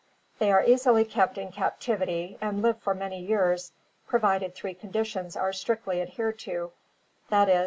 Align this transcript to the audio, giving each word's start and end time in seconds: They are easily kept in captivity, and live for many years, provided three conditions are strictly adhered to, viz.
They 0.39 0.51
are 0.51 0.63
easily 0.65 1.05
kept 1.05 1.37
in 1.37 1.51
captivity, 1.51 2.35
and 2.41 2.63
live 2.63 2.79
for 2.79 2.95
many 2.95 3.19
years, 3.23 3.71
provided 4.07 4.55
three 4.55 4.73
conditions 4.73 5.35
are 5.37 5.53
strictly 5.53 6.01
adhered 6.01 6.39
to, 6.39 6.71
viz. 7.29 7.59